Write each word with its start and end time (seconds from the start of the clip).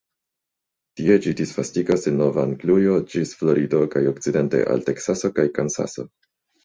Tie 1.01 1.17
ĝi 1.25 1.33
disvastigas 1.41 2.07
de 2.07 2.13
Nov-Anglujo 2.15 2.95
ĝis 3.11 3.35
Florido 3.43 3.83
kaj 3.97 4.03
okcidente 4.13 4.63
al 4.73 4.85
Teksaso 4.89 5.33
kaj 5.41 5.47
Kansaso. 5.59 6.09